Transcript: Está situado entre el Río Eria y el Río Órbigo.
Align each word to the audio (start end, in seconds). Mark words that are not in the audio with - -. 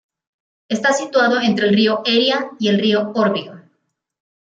Está 0.67 0.93
situado 0.93 1.39
entre 1.39 1.67
el 1.67 1.75
Río 1.75 2.01
Eria 2.05 2.49
y 2.57 2.69
el 2.69 2.79
Río 2.79 3.11
Órbigo. 3.13 3.61